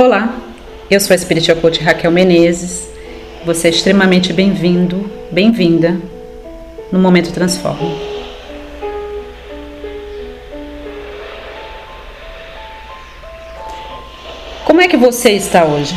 [0.00, 0.34] Olá,
[0.90, 2.88] eu sou a Spiritual Coach Raquel Menezes.
[3.44, 6.00] Você é extremamente bem-vindo, bem-vinda
[6.90, 7.86] no Momento Transforma.
[14.64, 15.94] Como é que você está hoje?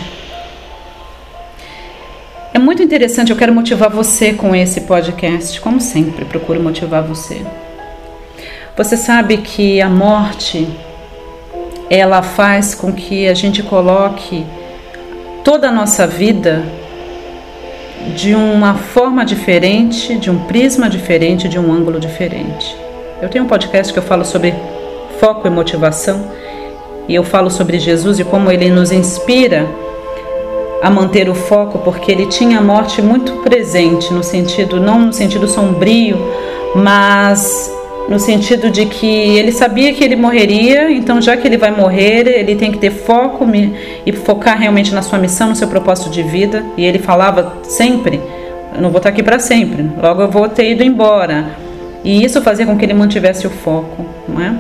[2.54, 7.42] É muito interessante, eu quero motivar você com esse podcast, como sempre, procuro motivar você.
[8.76, 10.68] Você sabe que a morte
[11.90, 14.46] ela faz com que a gente coloque
[15.44, 16.64] toda a nossa vida
[18.16, 22.76] de uma forma diferente, de um prisma diferente, de um ângulo diferente.
[23.22, 24.54] Eu tenho um podcast que eu falo sobre
[25.20, 26.32] foco e motivação
[27.08, 29.68] e eu falo sobre Jesus e como ele nos inspira
[30.82, 35.14] a manter o foco, porque ele tinha a morte muito presente, no sentido, não no
[35.14, 36.18] sentido sombrio,
[36.76, 37.72] mas
[38.10, 42.28] no sentido de que ele sabia que ele morreria, então já que ele vai morrer,
[42.28, 43.46] ele tem que ter foco
[44.06, 46.64] e focar realmente na sua missão, no seu propósito de vida.
[46.78, 48.20] E ele falava sempre:
[48.76, 51.46] eu não vou estar aqui para sempre, logo eu vou ter ido embora.
[52.04, 54.54] E isso fazia com que ele mantivesse o foco, não é?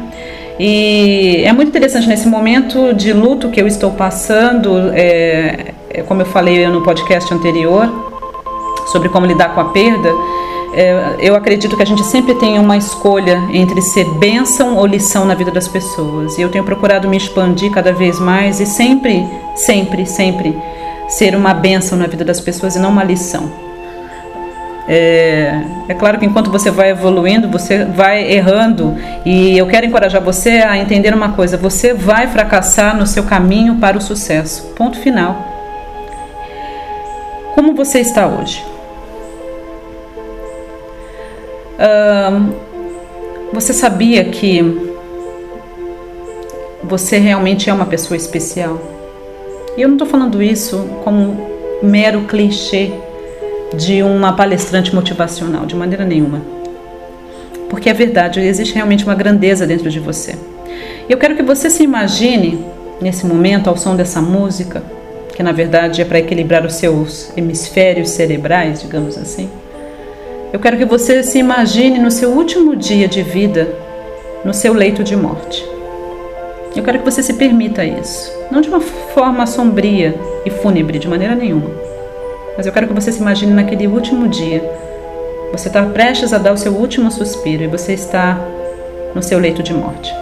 [0.59, 6.21] E é muito interessante nesse momento de luto que eu estou passando, é, é como
[6.21, 7.91] eu falei no podcast anterior
[8.91, 10.09] sobre como lidar com a perda
[10.73, 15.23] é, eu acredito que a gente sempre tem uma escolha entre ser bênção ou lição
[15.23, 16.37] na vida das pessoas.
[16.37, 20.57] E eu tenho procurado me expandir cada vez mais e sempre, sempre, sempre
[21.07, 23.51] ser uma bênção na vida das pessoas e não uma lição.
[24.87, 30.21] É, é, claro que enquanto você vai evoluindo, você vai errando, e eu quero encorajar
[30.21, 34.73] você a entender uma coisa: você vai fracassar no seu caminho para o sucesso.
[34.75, 35.37] Ponto final.
[37.55, 38.72] Como você está hoje?
[43.51, 44.61] Você sabia que
[46.83, 48.79] você realmente é uma pessoa especial?
[49.77, 51.47] E eu não estou falando isso como
[51.81, 52.91] mero clichê
[53.75, 56.41] de uma palestrante motivacional, de maneira nenhuma.
[57.69, 60.35] Porque é verdade, existe realmente uma grandeza dentro de você.
[61.09, 62.63] E eu quero que você se imagine
[63.01, 64.83] nesse momento, ao som dessa música,
[65.35, 69.49] que na verdade é para equilibrar os seus hemisférios cerebrais, digamos assim.
[70.53, 73.75] Eu quero que você se imagine no seu último dia de vida,
[74.45, 75.67] no seu leito de morte.
[76.75, 80.13] Eu quero que você se permita isso, não de uma forma sombria
[80.45, 81.71] e fúnebre, de maneira nenhuma.
[82.55, 84.61] Mas eu quero que você se imagine naquele último dia.
[85.51, 88.39] Você está prestes a dar o seu último suspiro e você está
[89.15, 90.13] no seu leito de morte.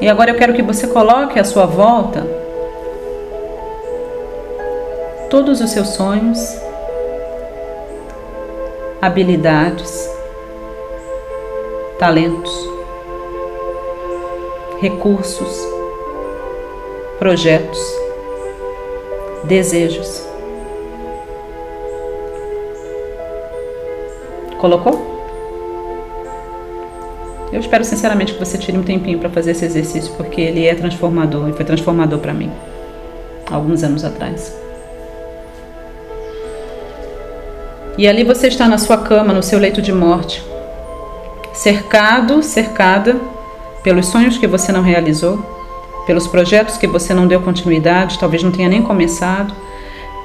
[0.00, 2.45] E agora eu quero que você coloque à sua volta
[5.30, 6.38] todos os seus sonhos,
[9.02, 10.08] habilidades,
[11.98, 12.52] talentos,
[14.80, 15.58] recursos,
[17.18, 17.78] projetos,
[19.44, 20.24] desejos.
[24.58, 25.16] Colocou?
[27.52, 30.74] Eu espero sinceramente que você tire um tempinho para fazer esse exercício, porque ele é
[30.74, 32.50] transformador e foi transformador para mim,
[33.50, 34.65] alguns anos atrás.
[37.98, 40.42] E ali você está na sua cama, no seu leito de morte,
[41.54, 43.16] cercado, cercada
[43.82, 45.38] pelos sonhos que você não realizou,
[46.06, 49.54] pelos projetos que você não deu continuidade, talvez não tenha nem começado,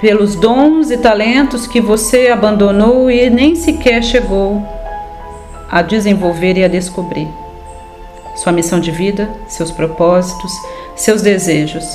[0.01, 4.61] pelos dons e talentos que você abandonou e nem sequer chegou
[5.69, 7.27] a desenvolver e a descobrir.
[8.35, 10.51] Sua missão de vida, seus propósitos,
[10.95, 11.85] seus desejos,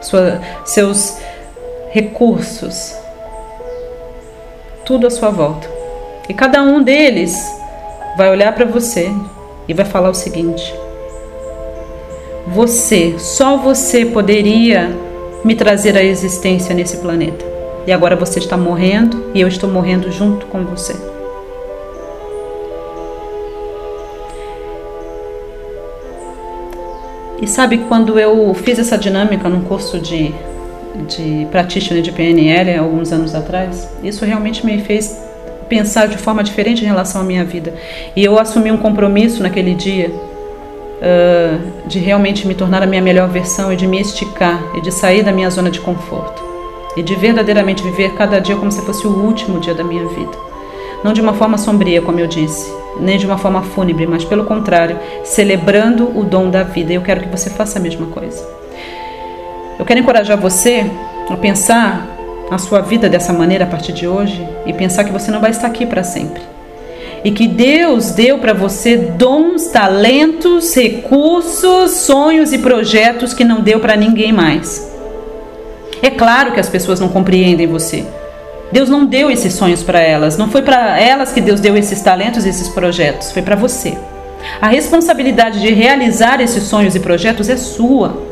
[0.00, 1.18] sua, seus
[1.90, 2.94] recursos,
[4.86, 5.68] tudo à sua volta.
[6.28, 7.36] E cada um deles
[8.16, 9.12] vai olhar para você
[9.68, 10.72] e vai falar o seguinte:
[12.46, 14.96] Você, só você poderia
[15.44, 17.44] me trazer à existência nesse planeta.
[17.86, 20.94] E agora você está morrendo e eu estou morrendo junto com você.
[27.40, 30.34] E sabe quando eu fiz essa dinâmica num curso de
[31.08, 35.16] de practitioner de PNL alguns anos atrás, isso realmente me fez
[35.68, 37.74] pensar de forma diferente em relação à minha vida.
[38.14, 43.28] E eu assumi um compromisso naquele dia uh, de realmente me tornar a minha melhor
[43.28, 46.44] versão e de me esticar e de sair da minha zona de conforto
[46.96, 50.46] e de verdadeiramente viver cada dia como se fosse o último dia da minha vida.
[51.04, 54.44] Não de uma forma sombria, como eu disse, nem de uma forma fúnebre, mas pelo
[54.44, 56.92] contrário, celebrando o dom da vida.
[56.92, 58.55] E eu quero que você faça a mesma coisa.
[59.78, 60.86] Eu quero encorajar você
[61.28, 62.06] a pensar
[62.50, 65.50] a sua vida dessa maneira a partir de hoje e pensar que você não vai
[65.50, 66.42] estar aqui para sempre.
[67.24, 73.80] e que Deus deu para você dons, talentos, recursos, sonhos e projetos que não deu
[73.80, 74.88] para ninguém mais.
[76.00, 78.04] É claro que as pessoas não compreendem você.
[78.70, 82.00] Deus não deu esses sonhos para elas, não foi para elas que Deus deu esses
[82.00, 83.98] talentos e esses projetos, foi para você.
[84.60, 88.25] A responsabilidade de realizar esses sonhos e projetos é sua.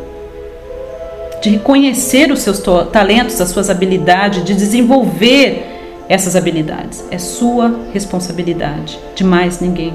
[1.44, 2.58] De reconhecer os seus
[2.90, 7.04] talentos, as suas habilidades, de desenvolver essas habilidades.
[7.10, 9.92] É sua responsabilidade, de mais ninguém.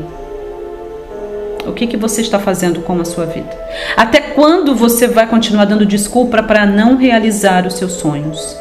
[1.65, 3.49] O que, que você está fazendo com a sua vida?
[3.97, 8.55] Até quando você vai continuar dando desculpa para não realizar os seus sonhos?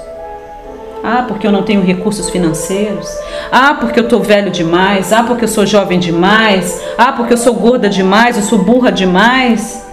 [1.04, 3.06] Ah, porque eu não tenho recursos financeiros.
[3.52, 5.12] Ah, porque eu estou velho demais.
[5.12, 6.80] Ah, porque eu sou jovem demais.
[6.96, 8.38] Ah, porque eu sou gorda demais.
[8.38, 9.86] Eu sou burra demais.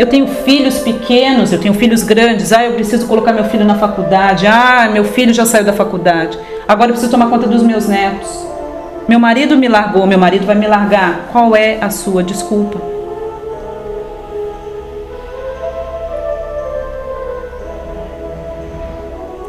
[0.00, 2.54] Eu tenho filhos pequenos, eu tenho filhos grandes.
[2.54, 4.46] Ah, eu preciso colocar meu filho na faculdade.
[4.46, 6.38] Ah, meu filho já saiu da faculdade.
[6.66, 8.46] Agora eu preciso tomar conta dos meus netos.
[9.06, 11.28] Meu marido me largou, meu marido vai me largar.
[11.30, 12.80] Qual é a sua desculpa?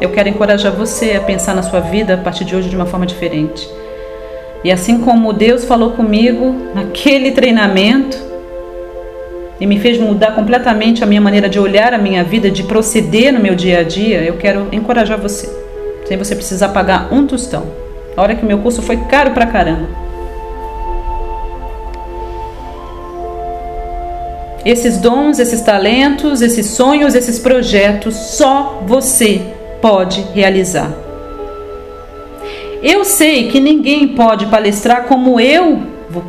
[0.02, 2.86] Eu quero encorajar você a pensar na sua vida a partir de hoje de uma
[2.86, 3.70] forma diferente.
[4.66, 8.31] E assim como Deus falou comigo naquele treinamento
[9.62, 13.32] e me fez mudar completamente a minha maneira de olhar a minha vida, de proceder
[13.32, 15.48] no meu dia a dia, eu quero encorajar você,
[16.08, 17.68] sem você precisar pagar um tostão.
[18.18, 19.88] A hora que meu curso foi caro pra caramba.
[24.66, 29.42] Esses dons, esses talentos, esses sonhos, esses projetos, só você
[29.80, 30.92] pode realizar.
[32.82, 35.84] Eu sei que ninguém pode palestrar como eu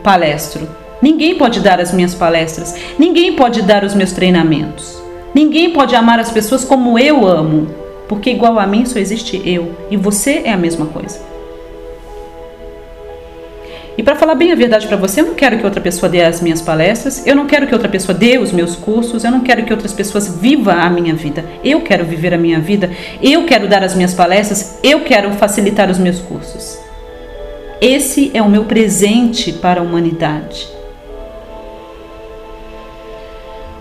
[0.05, 0.82] palestro.
[1.03, 2.77] Ninguém pode dar as minhas palestras.
[2.97, 5.03] Ninguém pode dar os meus treinamentos.
[5.35, 7.67] Ninguém pode amar as pessoas como eu amo.
[8.09, 9.75] Porque igual a mim só existe eu.
[9.91, 11.33] E você é a mesma coisa.
[13.99, 16.23] E para falar bem a verdade para você, eu não quero que outra pessoa dê
[16.23, 19.41] as minhas palestras, eu não quero que outra pessoa dê os meus cursos, eu não
[19.41, 21.45] quero que outras pessoas vivam a minha vida.
[21.63, 22.91] Eu quero viver a minha vida,
[23.23, 26.79] eu quero dar as minhas palestras, eu quero facilitar os meus cursos.
[27.81, 30.82] Esse é o meu presente para a humanidade.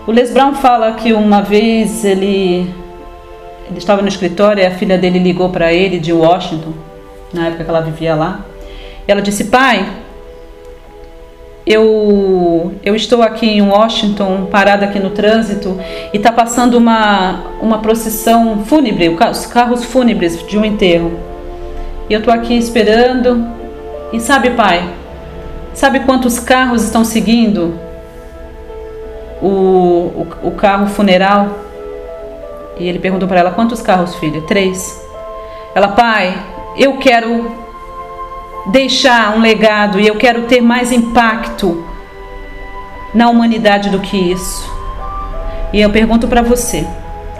[0.04, 2.68] O Les Brown fala que uma vez ele,
[3.68, 6.72] ele estava no escritório e a filha dele ligou para ele de Washington,
[7.32, 8.40] na época que ela vivia lá.
[9.06, 9.88] Ela disse: Pai,
[11.64, 15.78] eu, eu estou aqui em Washington, parada aqui no trânsito,
[16.12, 21.12] e está passando uma, uma procissão fúnebre, os carros fúnebres de um enterro.
[22.10, 23.62] E eu estou aqui esperando.
[24.12, 24.86] E sabe, pai,
[25.72, 27.91] sabe quantos carros estão seguindo
[29.42, 31.48] o, o, o carro funeral?
[32.78, 34.40] E ele perguntou para ela: Quantos carros, filha?
[34.42, 35.00] Três.
[35.74, 36.34] Ela, pai,
[36.76, 37.50] eu quero
[38.66, 41.84] deixar um legado e eu quero ter mais impacto
[43.14, 44.70] na humanidade do que isso.
[45.72, 46.86] E eu pergunto para você,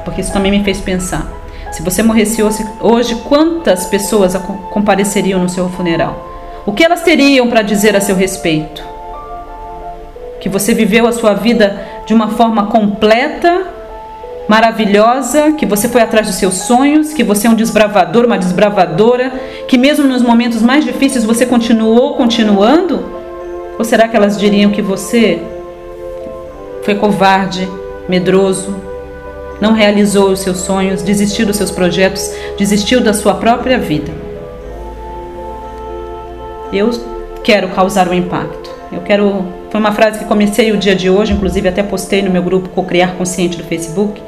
[0.05, 1.27] porque isso também me fez pensar.
[1.71, 2.43] Se você morresse
[2.81, 4.35] hoje, quantas pessoas
[4.71, 6.29] compareceriam no seu funeral?
[6.67, 8.83] O que elas teriam para dizer a seu respeito?
[10.41, 13.67] Que você viveu a sua vida de uma forma completa
[14.49, 19.33] maravilhosa, que você foi atrás dos seus sonhos, que você é um desbravador, uma desbravadora,
[19.69, 23.05] que mesmo nos momentos mais difíceis você continuou continuando?
[23.79, 25.41] Ou será que elas diriam que você
[26.83, 27.69] foi covarde,
[28.09, 28.75] medroso,
[29.61, 34.13] não realizou os seus sonhos, desistiu dos seus projetos, desistiu da sua própria vida?
[36.73, 36.91] Eu
[37.45, 38.71] quero causar um impacto.
[38.91, 39.62] Eu quero.
[39.73, 42.69] Foi uma frase que comecei o dia de hoje, inclusive até postei no meu grupo
[42.69, 44.23] Cocriar Consciente do Facebook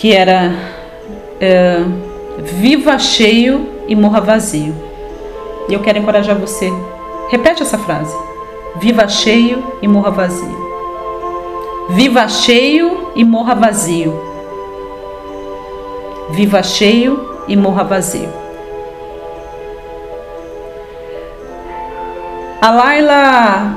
[0.00, 0.54] que era
[1.38, 1.84] é,
[2.38, 4.74] viva cheio e morra vazio.
[5.68, 6.72] E eu quero encorajar você.
[7.28, 8.16] Repete essa frase.
[8.76, 10.70] Viva cheio e morra vazio.
[11.90, 14.18] Viva cheio e morra vazio.
[16.30, 18.30] Viva cheio e morra vazio.
[22.60, 23.74] A Laila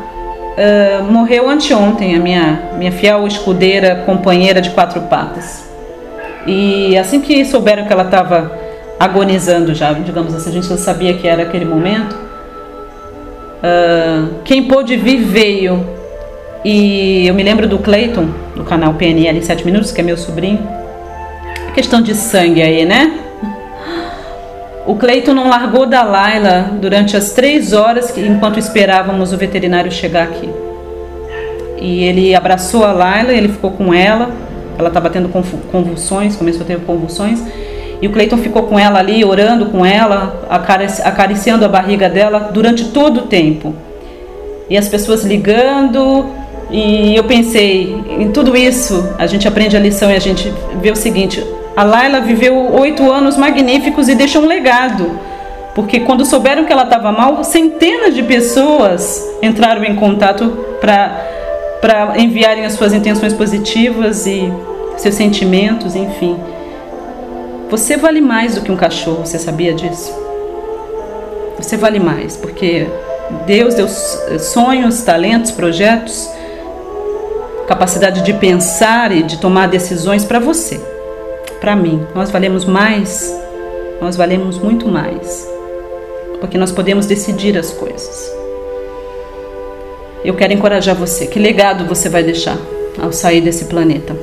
[0.57, 5.63] uh, morreu anteontem, a minha, minha fiel escudeira, companheira de quatro patas.
[6.45, 8.51] E assim que souberam que ela estava
[8.99, 12.13] agonizando já, digamos assim, a gente já sabia que era aquele momento.
[13.63, 16.03] Uh, quem pôde vir veio.
[16.65, 20.17] E eu me lembro do Clayton, do canal PNL em 7 Minutos, que é meu
[20.17, 20.59] sobrinho.
[21.73, 23.22] Questão de sangue aí, né?
[24.85, 30.23] O Cleiton não largou da Laila durante as três horas enquanto esperávamos o veterinário chegar
[30.23, 30.49] aqui.
[31.79, 34.29] E ele abraçou a Laila, ele ficou com ela
[34.77, 35.29] ela estava tendo
[35.71, 37.41] convulsões, começou a ter convulsões.
[38.01, 42.85] E o Cleiton ficou com ela ali, orando com ela, acariciando a barriga dela durante
[42.85, 43.73] todo o tempo.
[44.69, 46.25] E as pessoas ligando,
[46.69, 50.91] e eu pensei, em tudo isso, a gente aprende a lição e a gente vê
[50.91, 55.19] o seguinte: a Laila viveu oito anos magníficos e deixou um legado.
[55.73, 62.63] Porque quando souberam que ela estava mal, centenas de pessoas entraram em contato para enviarem
[62.65, 64.53] as suas intenções positivas e
[64.97, 66.39] seus sentimentos, enfim.
[67.71, 70.13] Você vale mais do que um cachorro, você sabia disso?
[71.57, 72.87] Você vale mais, porque
[73.47, 73.87] Deus deu
[74.37, 76.29] sonhos, talentos, projetos,
[77.67, 80.79] capacidade de pensar e de tomar decisões para você,
[81.63, 82.05] para mim.
[82.13, 83.33] Nós valemos mais,
[84.01, 85.49] nós valemos muito mais,
[86.41, 88.29] porque nós podemos decidir as coisas.
[90.25, 91.25] Eu quero encorajar você.
[91.25, 92.57] Que legado você vai deixar
[93.01, 94.13] ao sair desse planeta?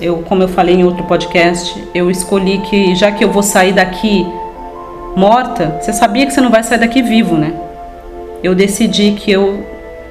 [0.00, 3.72] Eu, como eu falei em outro podcast, eu escolhi que já que eu vou sair
[3.72, 4.26] daqui
[5.14, 7.54] morta, você sabia que você não vai sair daqui vivo, né?
[8.42, 9.64] Eu decidi que eu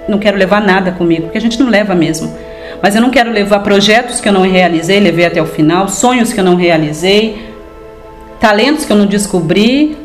[0.08, 2.34] não quero levar nada comigo, porque a gente não leva mesmo.
[2.82, 6.32] Mas eu não quero levar projetos que eu não realizei, levei até o final, sonhos
[6.34, 7.50] que eu não realizei,
[8.40, 9.98] talentos que eu não descobri,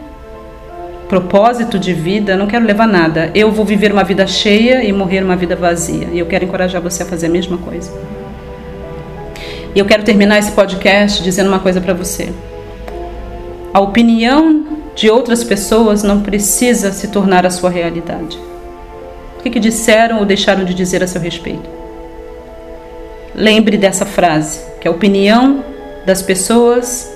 [1.09, 3.31] propósito de vida, não quero levar nada.
[3.35, 6.07] Eu vou viver uma vida cheia e morrer uma vida vazia.
[6.13, 7.91] E eu quero encorajar você a fazer a mesma coisa.
[9.75, 12.33] E eu quero terminar esse podcast dizendo uma coisa para você.
[13.75, 18.39] A opinião de outras pessoas não precisa se tornar a sua realidade.
[19.39, 21.80] O que, que disseram ou deixaram de dizer a seu respeito?
[23.35, 25.65] Lembre dessa frase, que a opinião
[26.05, 27.11] das pessoas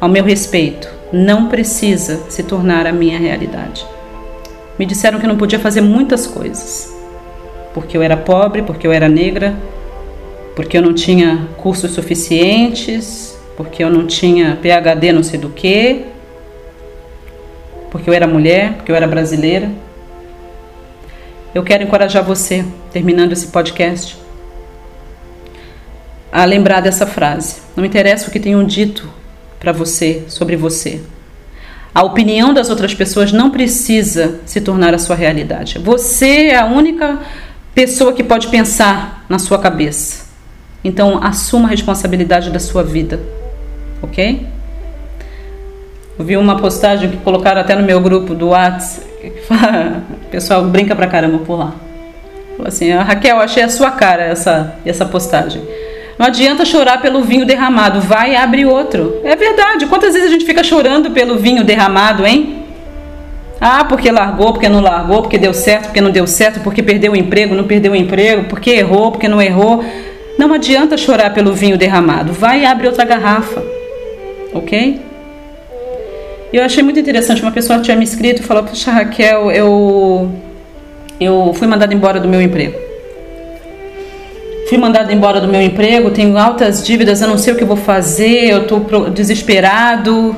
[0.00, 3.84] ao meu respeito não precisa se tornar a minha realidade.
[4.78, 6.90] Me disseram que não podia fazer muitas coisas,
[7.74, 9.54] porque eu era pobre, porque eu era negra,
[10.56, 16.06] porque eu não tinha cursos suficientes, porque eu não tinha PhD não sei do que,
[17.90, 19.70] porque eu era mulher, porque eu era brasileira.
[21.54, 24.16] Eu quero encorajar você, terminando esse podcast,
[26.32, 27.60] a lembrar dessa frase.
[27.76, 29.08] Não interessa o que tenham dito
[29.60, 31.02] para você sobre você.
[31.94, 35.78] A opinião das outras pessoas não precisa se tornar a sua realidade.
[35.78, 37.18] Você é a única
[37.74, 40.24] pessoa que pode pensar na sua cabeça.
[40.82, 43.20] Então, assuma a responsabilidade da sua vida,
[44.00, 44.46] ok?
[46.18, 49.12] Eu vi uma postagem que colocaram até no meu grupo do WhatsApp.
[50.26, 51.74] O pessoal brinca pra caramba por lá.
[52.56, 55.62] Falou assim: ah, Raquel, achei a sua cara essa, essa postagem.
[56.18, 59.20] Não adianta chorar pelo vinho derramado, vai e abre outro.
[59.24, 59.86] É verdade.
[59.86, 62.64] Quantas vezes a gente fica chorando pelo vinho derramado, hein?
[63.60, 67.12] Ah, porque largou, porque não largou, porque deu certo, porque não deu certo, porque perdeu
[67.12, 69.84] o emprego, não perdeu o emprego, porque errou, porque não errou.
[70.38, 72.32] Não adianta chorar pelo vinho derramado.
[72.32, 73.62] Vai e abre outra garrafa.
[74.52, 75.00] Ok?
[76.52, 77.40] Eu achei muito interessante.
[77.40, 80.30] Uma pessoa tinha me escrito e falou: Puxa, Raquel, eu,
[81.20, 82.91] eu fui mandada embora do meu emprego.
[84.72, 87.76] Fui mandada embora do meu emprego, tenho altas dívidas, eu não sei o que vou
[87.76, 90.34] fazer, eu estou desesperado.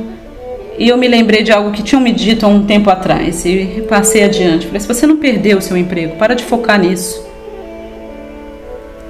[0.76, 3.84] E eu me lembrei de algo que tinham me dito há um tempo atrás e
[3.88, 4.66] passei adiante.
[4.66, 7.24] Falei: se você não perdeu o seu emprego, para de focar nisso.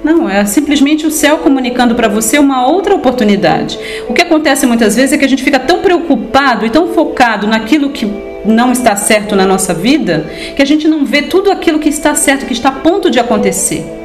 [0.03, 3.79] Não, é simplesmente o céu comunicando para você uma outra oportunidade.
[4.07, 7.47] O que acontece muitas vezes é que a gente fica tão preocupado e tão focado
[7.47, 8.05] naquilo que
[8.45, 12.13] não está certo na nossa vida, que a gente não vê tudo aquilo que está
[12.13, 14.04] certo, que está a ponto de acontecer.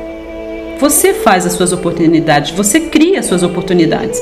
[0.81, 4.19] Você faz as suas oportunidades, você cria as suas oportunidades.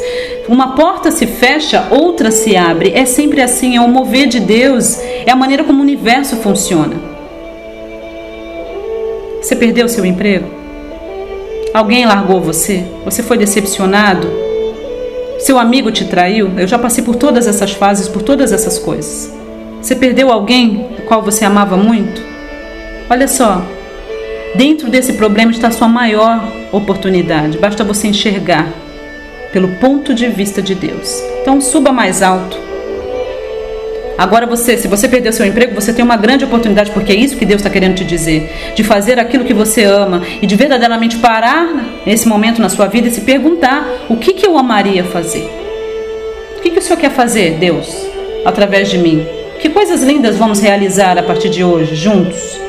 [0.49, 2.93] Uma porta se fecha, outra se abre.
[2.95, 6.97] É sempre assim, é o mover de Deus, é a maneira como o universo funciona.
[9.41, 10.49] Você perdeu seu emprego?
[11.73, 12.85] Alguém largou você?
[13.05, 14.29] Você foi decepcionado?
[15.39, 16.51] Seu amigo te traiu?
[16.59, 19.33] Eu já passei por todas essas fases, por todas essas coisas.
[19.81, 22.21] Você perdeu alguém qual você amava muito?
[23.09, 23.65] Olha só,
[24.55, 27.59] dentro desse problema está a sua maior oportunidade.
[27.59, 28.69] Basta você enxergar
[29.53, 31.23] pelo ponto de vista de Deus.
[31.43, 32.69] Então suba mais alto.
[34.19, 37.37] Agora você, se você perdeu seu emprego, você tem uma grande oportunidade, porque é isso
[37.37, 41.19] que Deus está querendo te dizer, de fazer aquilo que você ama e de verdadeiramente
[41.19, 45.49] parar nesse momento na sua vida e se perguntar o que, que eu amaria fazer.
[46.57, 48.09] O que, que o Senhor quer fazer, Deus,
[48.45, 49.25] através de mim?
[49.61, 52.68] Que coisas lindas vamos realizar a partir de hoje, juntos?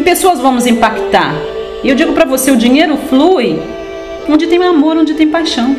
[0.00, 1.34] Que pessoas vamos impactar?
[1.84, 3.60] E eu digo para você, o dinheiro flui
[4.26, 5.76] onde tem amor, onde tem paixão.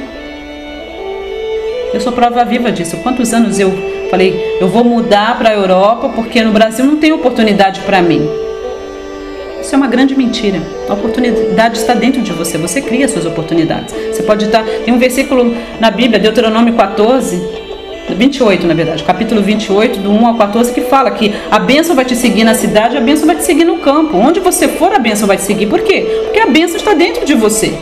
[1.92, 2.98] Eu sou prova viva disso.
[2.98, 3.72] Quantos anos eu
[4.12, 8.30] Falei, eu vou mudar para a Europa porque no Brasil não tem oportunidade para mim.
[9.62, 10.62] Isso é uma grande mentira.
[10.90, 12.58] A oportunidade está dentro de você.
[12.58, 13.96] Você cria suas oportunidades.
[14.12, 14.66] Você pode estar.
[14.84, 17.42] Tem um versículo na Bíblia, Deuteronômio 14,
[18.16, 22.06] 28, na verdade, capítulo 28, do 1 ao 14, que fala que a bênção vai
[22.06, 24.18] te seguir na cidade, a bênção vai te seguir no campo.
[24.18, 25.68] Onde você for, a bênção vai te seguir.
[25.68, 26.06] Por quê?
[26.24, 27.74] Porque a bênção está dentro de você.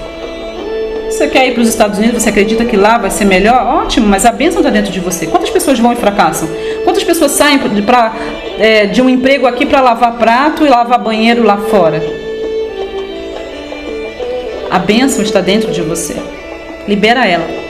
[1.10, 3.84] Você quer ir para os Estados Unidos, você acredita que lá vai ser melhor?
[3.84, 5.28] Ótimo, mas a bênção está dentro de você.
[5.28, 6.48] Quantas pessoas vão e fracassam?
[6.84, 8.14] Quantas pessoas saem pra,
[8.58, 12.02] é, de um emprego aqui para lavar prato e lavar banheiro lá fora?
[14.70, 16.16] A bênção está dentro de você.
[16.88, 17.69] Libera ela.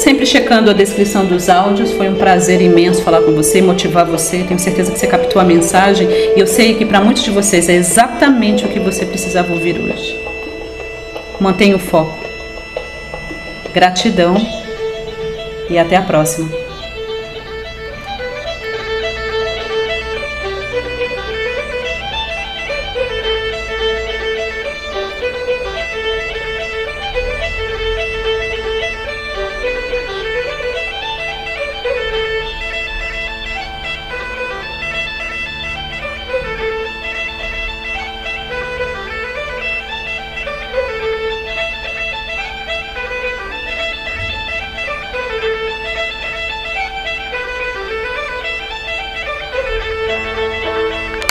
[0.00, 1.92] Sempre checando a descrição dos áudios.
[1.92, 4.42] Foi um prazer imenso falar com você, motivar você.
[4.44, 7.68] Tenho certeza que você captou a mensagem e eu sei que para muitos de vocês
[7.68, 10.18] é exatamente o que você precisava ouvir hoje.
[11.38, 12.18] Mantenha o foco.
[13.74, 14.36] Gratidão
[15.68, 16.48] e até a próxima.